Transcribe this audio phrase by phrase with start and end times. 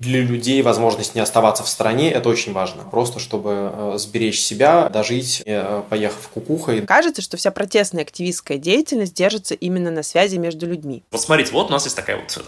[0.00, 2.82] Для людей возможность не оставаться в стране– это очень важно.
[2.82, 6.80] Просто чтобы э, сберечь себя, дожить, э, поехав кукухой.
[6.82, 11.04] Кажется, что вся протестная активистская деятельность держится именно на связи между людьми.
[11.12, 12.44] Вот смотрите, вот у нас есть такая вот...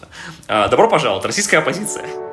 [0.49, 2.26] Э, добро пожаловать, российская оппозиция.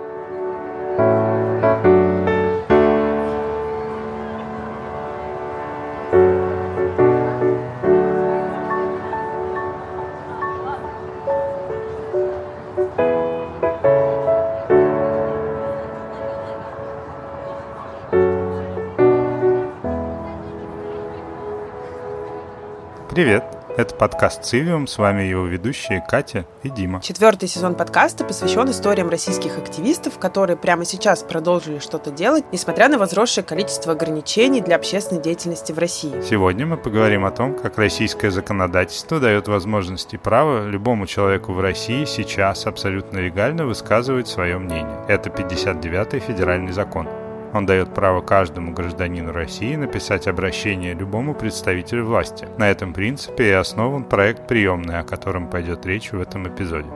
[23.13, 23.43] Привет!
[23.77, 26.99] Это подкаст «Цивиум», с вами его ведущие Катя и Дима.
[26.99, 32.97] Четвертый сезон подкаста посвящен историям российских активистов, которые прямо сейчас продолжили что-то делать, несмотря на
[32.97, 36.23] возросшее количество ограничений для общественной деятельности в России.
[36.27, 41.61] Сегодня мы поговорим о том, как российское законодательство дает возможность и право любому человеку в
[41.61, 45.05] России сейчас абсолютно легально высказывать свое мнение.
[45.07, 47.07] Это 59-й федеральный закон.
[47.53, 52.47] Он дает право каждому гражданину России написать обращение любому представителю власти.
[52.57, 56.89] На этом принципе и основан проект «Приемная», о котором пойдет речь в этом эпизоде.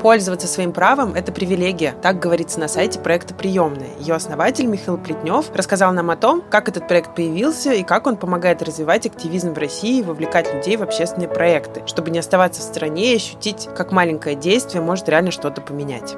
[0.00, 3.88] Пользоваться своим правом– это привилегия, так говорится на сайте проекта «Приемная».
[3.98, 8.16] Ее основатель Михаил Плетнев рассказал нам о том, как этот проект появился и как он
[8.16, 12.64] помогает развивать активизм в России и вовлекать людей в общественные проекты, чтобы не оставаться в
[12.64, 16.14] стране и ощутить, как маленькое действие может реально что-то поменять.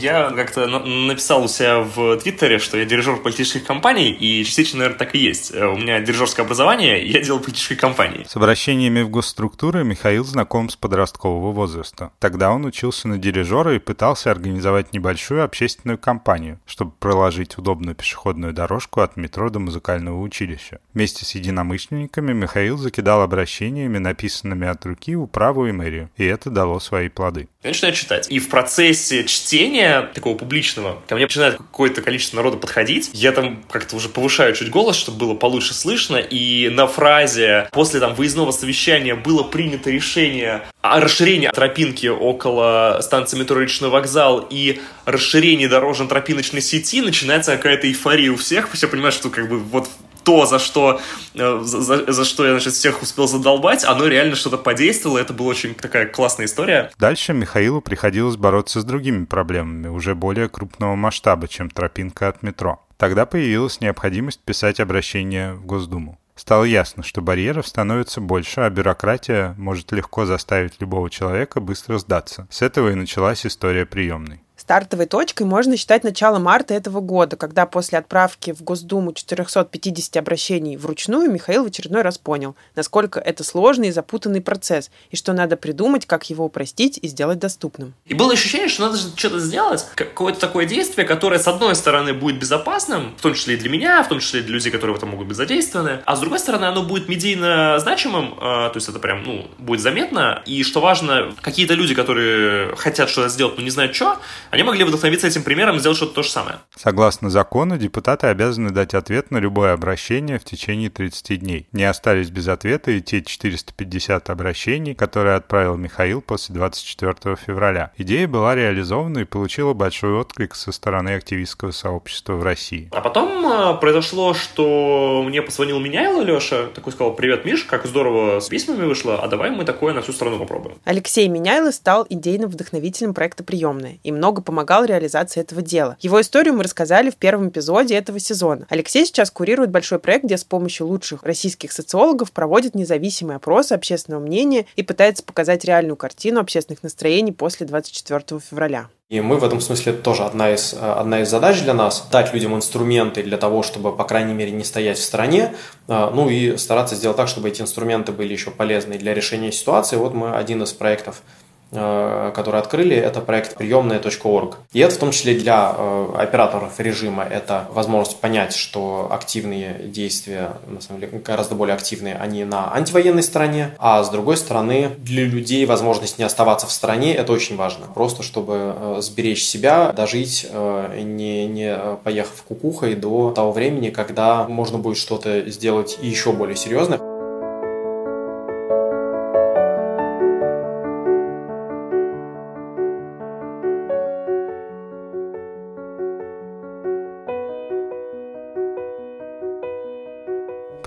[0.00, 4.98] Я как-то написал у себя в Твиттере, что я дирижер политических компаний, и частично, наверное,
[4.98, 5.52] так и есть.
[5.52, 8.24] Э, у меня дирижерское образование, и я делал политические компании.
[8.28, 12.12] С обращениями в госструктуры Михаил знаком с подросткового возраста.
[12.20, 18.52] Тогда он учился на дирижера и пытался организовать небольшую общественную кампанию, чтобы проложить удобную пешеходную
[18.52, 20.80] дорожку от метро до музыкального училища.
[20.94, 26.78] Вместе с единомышленниками Михаил закидал обращениями, написанными от руки, управу и мэрию, и это дало
[26.80, 27.48] свои плоды.
[27.62, 28.30] Я начинаю читать.
[28.30, 33.62] И в процессе чтения такого публичного, ко мне начинает какое-то количество народа подходить, я там
[33.70, 38.50] как-то уже повышаю чуть голос, чтобы было получше слышно, и на фразе после там выездного
[38.50, 46.60] совещания было принято решение о расширении тропинки около станции метро Речной вокзал и расширении дорожно-тропиночной
[46.60, 49.88] сети начинается какая-то эйфория у всех, все понимают, что как бы вот
[50.28, 51.00] то, за что,
[51.34, 55.48] э, за, за что я, значит, всех успел задолбать, оно реально что-то подействовало, это была
[55.48, 56.90] очень такая классная история.
[56.98, 62.78] Дальше Михаилу приходилось бороться с другими проблемами, уже более крупного масштаба, чем тропинка от метро.
[62.98, 66.18] Тогда появилась необходимость писать обращение в Госдуму.
[66.34, 72.46] Стало ясно, что барьеров становится больше, а бюрократия может легко заставить любого человека быстро сдаться.
[72.50, 74.42] С этого и началась история приемной.
[74.68, 80.76] Стартовой точкой можно считать начало марта этого года, когда после отправки в Госдуму 450 обращений
[80.76, 85.56] вручную Михаил в очередной раз понял, насколько это сложный и запутанный процесс, и что надо
[85.56, 87.94] придумать, как его упростить и сделать доступным.
[88.04, 92.38] И было ощущение, что надо что-то сделать, какое-то такое действие, которое, с одной стороны, будет
[92.38, 94.98] безопасным, в том числе и для меня, в том числе и для людей, которые в
[94.98, 98.90] этом могут быть задействованы, а с другой стороны, оно будет медийно значимым, а, то есть
[98.90, 103.64] это прям, ну, будет заметно, и что важно, какие-то люди, которые хотят что-то сделать, но
[103.64, 104.18] не знают что,
[104.58, 106.56] они могли вдохновиться этим примером и сделать что-то то же самое.
[106.74, 111.68] Согласно закону, депутаты обязаны дать ответ на любое обращение в течение 30 дней.
[111.70, 117.92] Не остались без ответа и те 450 обращений, которые отправил Михаил после 24 февраля.
[117.98, 122.88] Идея была реализована и получила большой отклик со стороны активистского сообщества в России.
[122.90, 128.40] А потом э, произошло, что мне позвонил Меняйло Леша, такой сказал, привет, Миш, как здорово
[128.40, 130.78] с письмами вышло, а давай мы такое на всю страну попробуем.
[130.82, 135.98] Алексей Меняйло стал идейным вдохновителем проекта «Приемная» и много помогал реализации этого дела.
[136.00, 138.66] Его историю мы рассказали в первом эпизоде этого сезона.
[138.70, 144.22] Алексей сейчас курирует большой проект, где с помощью лучших российских социологов проводит независимые опросы общественного
[144.22, 148.88] мнения и пытается показать реальную картину общественных настроений после 24 февраля.
[149.10, 152.54] И мы в этом смысле тоже одна из, одна из задач для нас– дать людям
[152.54, 155.54] инструменты для того, чтобы, по крайней мере, не стоять в стороне,
[155.88, 159.96] а, ну и стараться сделать так, чтобы эти инструменты были еще полезны для решения ситуации.
[159.96, 164.58] Вот мы один из проектов Э, который открыли, это проект приемная.орг.
[164.72, 170.52] И это в том числе для э, операторов режима это возможность понять, что активные действия,
[170.66, 175.24] на самом деле гораздо более активные, они на антивоенной стороне, а с другой стороны для
[175.24, 177.86] людей возможность не оставаться в стране, это очень важно.
[177.94, 184.78] Просто чтобы э, сберечь себя, дожить, не, не поехав кукухой до того времени, когда можно
[184.78, 187.07] будет что-то сделать еще более серьезное.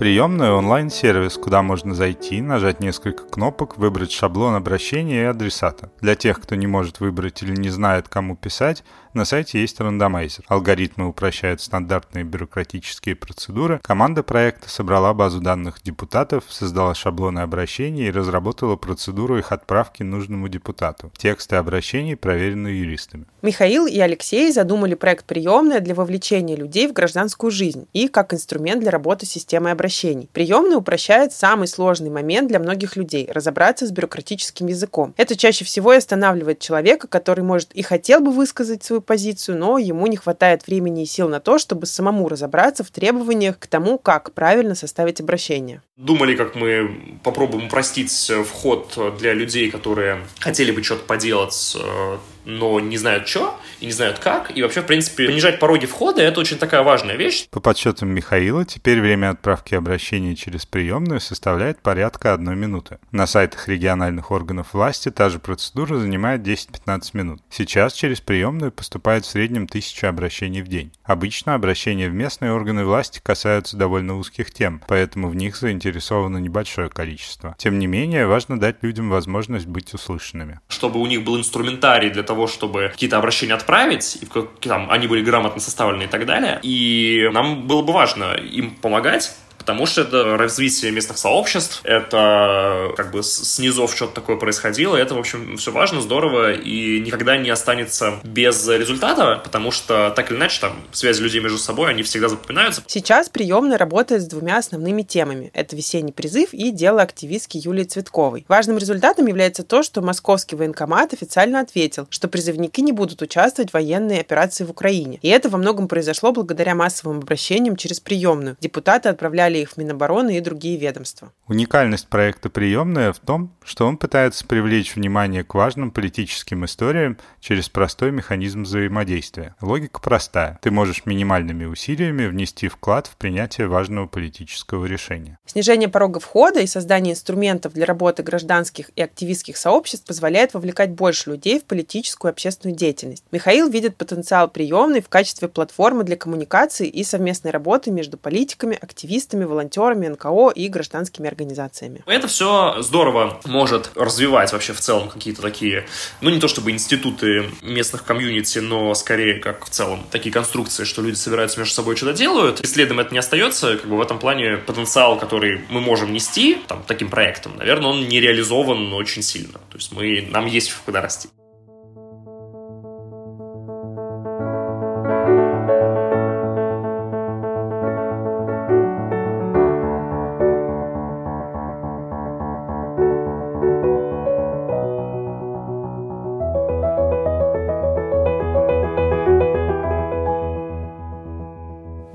[0.02, 5.92] Приемная– онлайн-сервис, куда можно зайти, нажать несколько кнопок, выбрать шаблон обращения и адресата.
[6.00, 8.82] Для тех, кто не может выбрать или не знает, кому писать,
[9.14, 10.44] на сайте есть рандомайзер.
[10.48, 13.78] Алгоритмы упрощают стандартные бюрократические процедуры.
[13.80, 20.48] Команда проекта собрала базу данных депутатов, создала шаблоны обращений и разработала процедуру их отправки нужному
[20.48, 21.12] депутату.
[21.16, 23.26] Тексты обращений проверены юристами.
[23.42, 28.80] Михаил и Алексей задумали проект «Приемная» для вовлечения людей в гражданскую жизнь и как инструмент
[28.80, 29.91] для работы системы обращений.
[30.32, 35.14] Приемная упрощает самый сложный момент для многих людей– разобраться с бюрократическим языком.
[35.16, 39.78] Это чаще всего и останавливает человека, который, может, и хотел бы высказать свою позицию, но
[39.78, 43.98] ему не хватает времени и сил на то, чтобы самому разобраться в требованиях к тому,
[43.98, 45.82] как правильно составить обращение.
[45.96, 52.80] Думали, как мы попробуем упростить вход для людей, которые хотели бы что-то поделать э, но
[52.80, 54.56] не знают что и не знают как.
[54.56, 57.48] И вообще, в принципе, понижать пороги входа– это очень такая важная вещь.
[57.50, 62.98] По подсчетам Михаила, теперь время отправки обращений через приемную составляет порядка одной минуты.
[63.10, 67.42] На сайтах региональных органов власти та же процедура занимает 10-15 минут.
[67.50, 70.92] Сейчас через приемную поступает в среднем тысяча обращений в день.
[71.04, 76.88] Обычно обращения в местные органы власти касаются довольно узких тем, поэтому в них заинтересовано небольшое
[76.88, 77.54] количество.
[77.58, 80.60] Тем не менее, важно дать людям возможность быть услышанными.
[80.68, 84.26] Чтобы у них был инструментарий для того, того, чтобы какие-то обращения отправить, и
[84.66, 86.58] там, они были грамотно составлены и так далее.
[86.62, 93.12] И нам было бы важно им помогать, потому что это развитие местных сообществ, это как
[93.12, 98.14] бы снизов что-то такое происходило, это, в общем, все важно, здорово, и никогда не останется
[98.24, 102.82] без результата, потому что так или иначе там связи людей между собой, они всегда запоминаются.
[102.88, 105.52] Сейчас приемная работает с двумя основными темами.
[105.54, 108.44] Это весенний призыв и дело активистки Юлии Цветковой.
[108.48, 113.74] Важным результатом является то, что московский военкомат официально ответил, что призывники не будут участвовать в
[113.74, 115.20] военной операции в Украине.
[115.22, 118.56] И это во многом произошло благодаря массовым обращениям через приемную.
[118.60, 121.32] Депутаты отправляли передали их в Минобороны и другие ведомства.
[121.46, 127.68] Уникальность проекта «Приемная» в том, что он пытается привлечь внимание к важным политическим историям через
[127.68, 129.54] простой механизм взаимодействия.
[129.60, 130.58] Логика простая.
[130.62, 135.38] Ты можешь минимальными усилиями внести вклад в принятие важного политического решения.
[135.46, 141.30] Снижение порога входа и создание инструментов для работы гражданских и активистских сообществ позволяет вовлекать больше
[141.30, 143.24] людей в политическую и общественную деятельность.
[143.32, 149.41] Михаил видит потенциал приемной в качестве платформы для коммуникации и совместной работы между политиками, активистами,
[149.42, 152.02] активистами, волонтерами, НКО и гражданскими организациями.
[152.06, 155.86] Это все здорово может развивать вообще в целом какие-то такие,
[156.20, 161.02] ну не то чтобы институты местных комьюнити, но скорее как в целом такие конструкции, что
[161.02, 162.60] люди собираются между собой что-то делают.
[162.60, 166.58] И следом это не остается, как бы в этом плане потенциал, который мы можем нести
[166.68, 169.58] там, таким проектом, наверное, он не реализован очень сильно.
[169.70, 171.28] То есть мы, нам есть куда расти.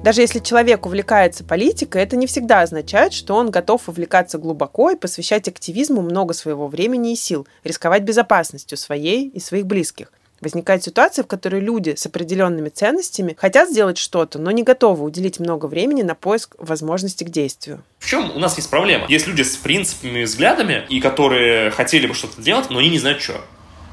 [0.07, 4.95] Даже если человек увлекается политикой, это не всегда означает, что он готов увлекаться глубоко и
[4.95, 10.13] посвящать активизму много своего времени и сил, рисковать безопасностью своей и своих близких.
[10.39, 15.41] Возникает ситуация, в которой люди с определенными ценностями хотят сделать что-то, но не готовы уделить
[15.41, 17.83] много времени на поиск возможности к действию.
[17.99, 19.07] В чем у нас есть проблема?
[19.09, 23.21] Есть люди с принципами, взглядами, и которые хотели бы что-то делать, но они не знают,
[23.21, 23.41] что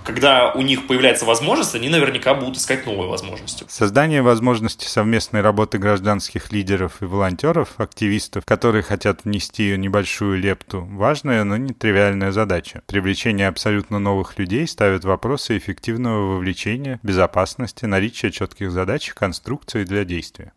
[0.04, 3.64] когда у них появляется возможность, они наверняка будут искать новые возможности.
[3.68, 11.44] Создание возможности совместной работы гражданских лидеров и волонтеров, активистов, которые хотят внести небольшую лепту, важная,
[11.44, 12.82] но не тривиальная задача.
[12.86, 20.52] Привлечение абсолютно новых людей ставит вопросы эффективного вовлечения, безопасности, наличия четких задач конструкции для действия.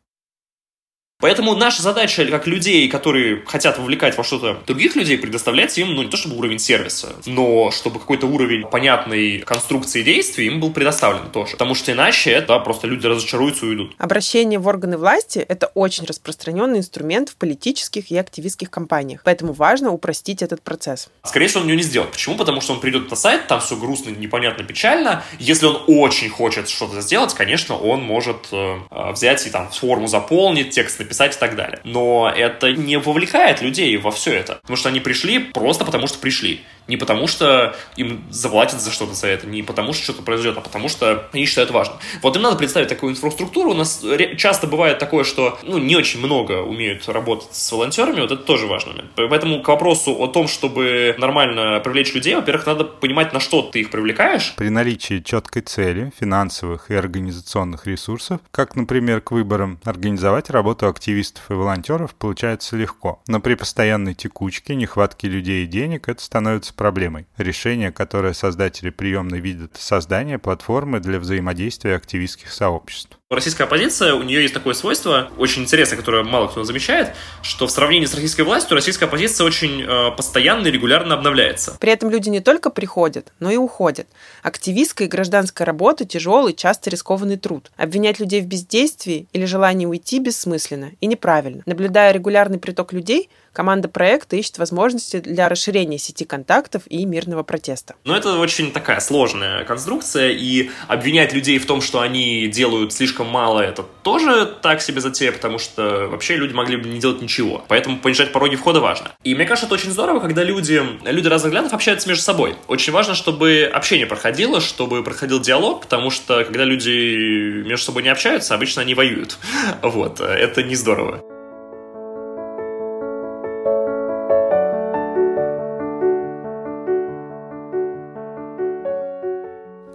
[1.20, 6.04] Поэтому наша задача, как людей, которые хотят вовлекать во что-то других людей, предоставлять им, ну,
[6.04, 11.32] не то чтобы уровень сервиса, но чтобы какой-то уровень понятной конструкции действий им был предоставлен
[11.32, 11.54] тоже.
[11.54, 13.96] Потому что иначе это просто люди разочаруются и уйдут.
[13.98, 19.22] Обращение в органы власти– это очень распространенный инструмент в политических и активистских кампаниях.
[19.24, 21.10] Поэтому важно упростить этот процесс.
[21.24, 22.12] Скорее всего, он ее не сделает.
[22.12, 22.36] Почему?
[22.36, 25.24] Потому что он придет на сайт, там все грустно, непонятно, печально.
[25.40, 28.78] Если он очень хочет что-то сделать, конечно, он может э,
[29.14, 31.80] взять и там форму заполнить, текст написать и так далее.
[31.84, 34.56] Но это не вовлекает людей во все это.
[34.62, 36.62] Потому что они пришли просто потому, что пришли.
[36.88, 40.62] Не потому, что им заплатят за что-то за это, не потому, что что-то произойдет, а
[40.62, 41.98] потому, что они считают важным.
[42.22, 43.72] Вот им надо представить такую инфраструктуру.
[43.72, 44.04] У нас
[44.38, 48.68] часто бывает такое, что ну, не очень много умеют работать с волонтерами, вот это тоже
[48.68, 49.12] момент.
[49.16, 53.82] Поэтому к вопросу о том, чтобы нормально привлечь людей, во-первых, надо понимать, на что ты
[53.82, 54.54] их привлекаешь.
[54.58, 61.52] При наличии четкой цели, финансовых и организационных ресурсов, как, например, к выборам, организовать работу активистов
[61.52, 67.28] и волонтеров получается легко, но при постоянной текучке, нехватке людей и денег это становится проблемой.
[67.38, 73.17] Решение, которое создатели приемной видят, создание платформы для взаимодействия активистских сообществ.
[73.30, 77.72] Российская оппозиция, у нее есть такое свойство, очень интересное, которое мало кто замечает, что в
[77.72, 81.76] сравнении с российской властью российская оппозиция очень э, постоянно и регулярно обновляется.
[81.78, 84.08] При этом люди не только приходят, но и уходят.
[84.44, 87.70] Активистская и гражданская работа– тяжелый, часто рискованный труд.
[87.76, 91.64] Обвинять людей в бездействии или желании уйти бессмысленно и неправильно.
[91.66, 97.96] Наблюдая регулярный приток людей, команда проекта ищет возможности для расширения сети контактов и мирного протеста.
[98.06, 103.17] Но это очень такая сложная конструкция, и обвинять людей в том, что они делают слишком
[103.24, 107.64] мало, это тоже так себе затея, потому что вообще люди могли бы не делать ничего.
[107.68, 109.12] Поэтому понижать пороги входа важно.
[109.24, 112.56] И мне кажется, это очень здорово, когда люди, люди разных взглядов общаются между собой.
[112.68, 118.10] Очень важно, чтобы общение проходило, чтобы проходил диалог, потому что когда люди между собой не
[118.10, 119.38] общаются, обычно они воюют.
[119.82, 121.24] Вот, это не здорово.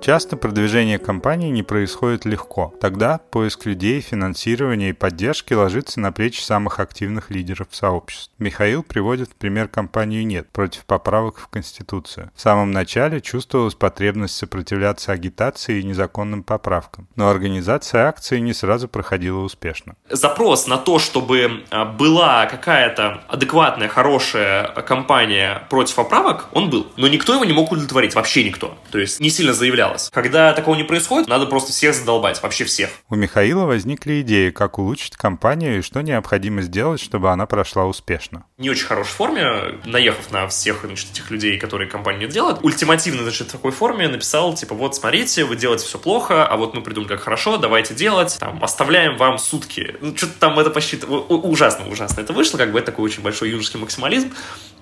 [0.03, 2.75] Часто продвижение компании не происходит легко.
[2.81, 8.33] Тогда поиск людей, финансирования и поддержки ложится на плечи самых активных лидеров сообществ.
[8.41, 12.33] Михаил приводит в пример компанию «Нет» против поправок в Конституцию.
[12.35, 18.89] В самом начале чувствовалась потребность сопротивляться агитации и незаконным поправкам, но организация акции не сразу
[18.89, 19.95] проходила успешно.
[20.11, 26.89] Запрос на то, чтобы а, была какая-то адекватная, хорошая компания против поправок, он был.
[26.97, 28.77] Но никто его не мог удовлетворить, вообще никто.
[28.91, 30.11] То есть не сильно заявлял боялась.
[30.11, 32.91] Когда такого не происходит, надо просто всех задолбать, вообще всех.
[33.09, 38.45] У Михаила возникли идеи, как улучшить компанию и что необходимо сделать, чтобы она прошла успешно.
[38.59, 43.49] Не очень хорошей форме, наехав на всех значит, этих людей, которые компанию делают, ультимативно, значит,
[43.49, 47.09] в такой форме написал, типа, вот, смотрите, вы делаете все плохо, а вот мы придумали,
[47.09, 49.97] как хорошо, давайте делать, там, оставляем вам сутки.
[50.01, 53.51] Ну, что-то там это почти ужасно, ужасно это вышло, как бы это такой очень большой
[53.51, 54.33] юношеский максимализм,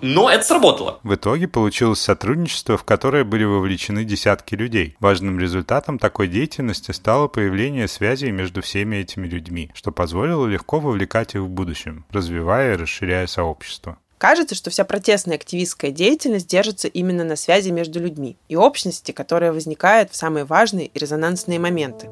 [0.02, 1.00] но это сработало.
[1.02, 4.96] В итоге получилось сотрудничество, в которое были вовлечены десятки людей.
[5.00, 11.34] Важным результатом такой деятельности стало появление связей между всеми этими людьми, что позволило легко вовлекать
[11.34, 13.98] их в будущем, развивая и расширяя сообщество.
[14.18, 19.50] Кажется, что вся протестная активистская деятельность держится именно на связи между людьми и общности, которая
[19.50, 22.10] возникает в самые важные и резонансные моменты.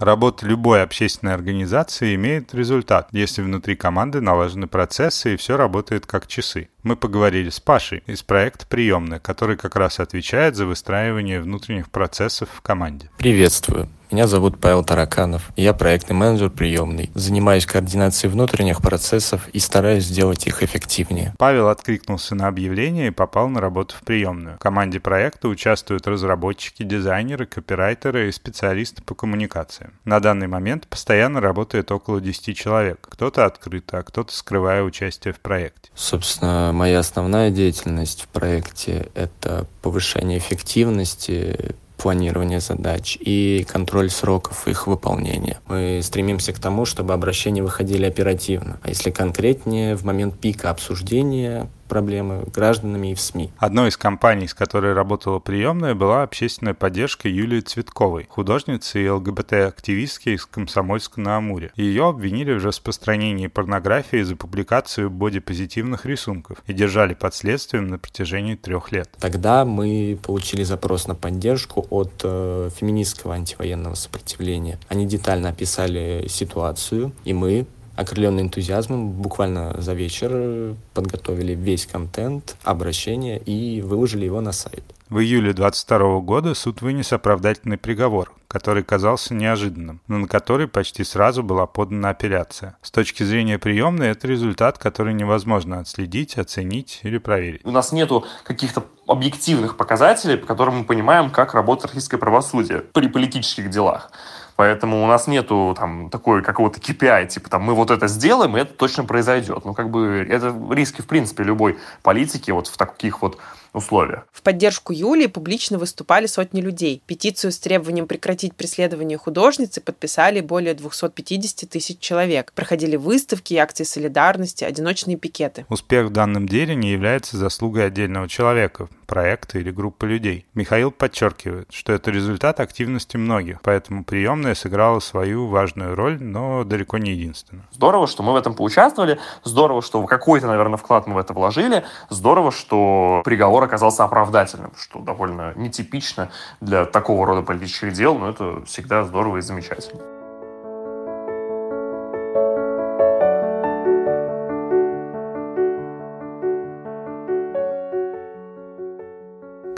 [0.00, 6.26] Работа любой общественной организации имеет результат, если внутри команды налажены процессы и все работает как
[6.26, 6.70] часы.
[6.82, 12.48] Мы поговорили с Пашей из проекта «Приемная», который как раз отвечает за выстраивание внутренних процессов
[12.50, 13.10] в команде.
[13.18, 13.90] Приветствую.
[14.10, 15.52] Меня зовут Павел Тараканов.
[15.54, 17.12] Я проектный менеджер приемный.
[17.14, 21.32] Занимаюсь координацией внутренних процессов и стараюсь сделать их эффективнее.
[21.38, 24.56] Павел откликнулся на объявление и попал на работу в приемную.
[24.56, 29.92] В команде проекта участвуют разработчики, дизайнеры, копирайтеры и специалисты по коммуникациям.
[30.04, 33.06] На данный момент постоянно работает около 10 человек.
[33.08, 35.90] Кто-то открыто, а кто-то скрывая участие в проекте.
[35.94, 44.86] Собственно, моя основная деятельность в проекте— это повышение эффективности, планирование задач и контроль сроков их
[44.86, 45.60] выполнения.
[45.68, 48.80] Мы стремимся к тому, чтобы обращения выходили оперативно.
[48.82, 53.50] А если конкретнее, в момент пика обсуждения проблемы гражданами и в СМИ.
[53.58, 60.30] Одной из компаний, с которой работала приемная, была общественная поддержка Юлии Цветковой, художницы и ЛГБТ-активистки
[60.30, 61.72] из Комсомольска на Амуре.
[61.74, 68.54] Ее обвинили в распространении порнографии за публикацию бодипозитивных рисунков и держали под следствием на протяжении
[68.54, 69.10] трех лет.
[69.18, 74.78] Тогда мы получили запрос на поддержку от э, феминистского антивоенного сопротивления.
[74.88, 77.66] Они детально описали ситуацию, и мы
[77.96, 84.84] окрыленные энтузиазмом, буквально за вечер подготовили весь контент, обращение и выложили его на сайт.
[85.10, 91.02] В июле 22 года суд вынес оправдательный приговор, который казался неожиданным, но на который почти
[91.02, 92.76] сразу была подана апелляция.
[92.80, 97.62] С точки зрения приемной, это результат, который невозможно отследить, оценить или проверить.
[97.64, 103.08] У нас нету каких-то объективных показателей, по которым мы понимаем, как работает российское правосудие при
[103.08, 104.12] политических делах.
[104.60, 108.60] Поэтому у нас нету там такой какого-то KPI, типа там мы вот это сделаем, и
[108.60, 109.64] это точно произойдет.
[109.64, 113.38] Ну, как бы это риски, в принципе, любой политики вот в таких вот
[113.72, 114.26] условиях.
[114.32, 117.02] В поддержку Юлии публично выступали сотни людей.
[117.06, 122.52] Петицию с требованием прекратить преследование художницы подписали более 250 тысяч человек.
[122.54, 125.66] Проходили выставки, акции солидарности, одиночные пикеты.
[125.68, 128.88] Успех в данном деле не является заслугой отдельного человека.
[129.10, 130.46] проекта или группы людей.
[130.54, 136.96] Михаил подчеркивает, что это результат активности многих, поэтому приемная сыграла свою важную роль, но далеко
[136.98, 137.66] не единственную.
[137.72, 141.82] Здорово, что мы в этом поучаствовали, здорово, что какой-то, наверное, вклад мы в это вложили,
[142.08, 148.64] здорово, что приговор оказался оправдательным, что довольно нетипично для такого рода политических дел, но это
[148.64, 150.09] всегда здорово и замечательно.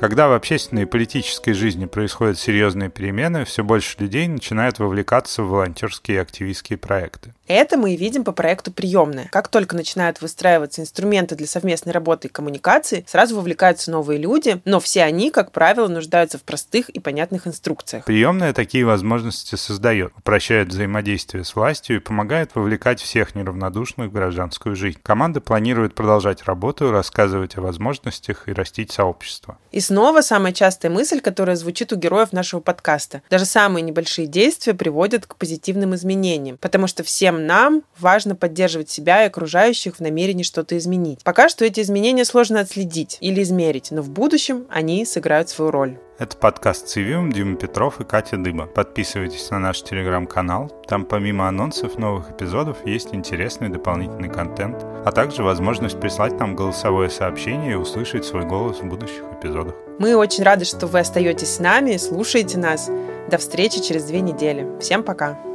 [0.02, 5.48] Когда в общественной и политической жизни происходят серьезные перемены, все больше людей начинают вовлекаться в
[5.50, 7.34] волонтерские и активистские проекты.
[7.46, 9.28] Это мы и видим по проекту «Приемная».
[9.30, 14.80] Как только начинают выстраиваться инструменты для совместной работы и коммуникации, сразу вовлекаются новые люди, но
[14.80, 18.04] все они, как правило, нуждаются в простых и понятных инструкциях.
[18.04, 24.74] Приемная такие возможности создает, упрощает взаимодействие с властью и помогает вовлекать всех неравнодушных в гражданскую
[24.74, 24.98] жизнь.
[25.00, 29.58] Команда планирует продолжать работу, рассказывать о возможностях и растить сообщество.
[29.72, 33.20] И снова самая частая мысль, которая звучит у героев нашего подкаста.
[33.28, 39.22] Даже самые небольшие действия приводят к позитивным изменениям, потому что всем нам важно поддерживать себя
[39.22, 41.22] и окружающих в намерении что-то изменить.
[41.24, 45.98] Пока что эти изменения сложно отследить или измерить, но в будущем они сыграют свою роль.
[46.18, 48.66] Это подкаст «Цивиум», Дима Петров и Катя Дыба.
[48.66, 50.70] Подписывайтесь на наш телеграм-канал.
[50.86, 57.08] Там помимо анонсов новых эпизодов есть интересный дополнительный контент, а также возможность прислать нам голосовое
[57.08, 59.74] сообщение и услышать свой голос в будущих эпизодах.
[59.98, 62.90] Мы очень рады, что вы остаетесь с нами, слушаете нас.
[63.30, 64.68] До встречи через две недели.
[64.80, 65.51] Всем пока!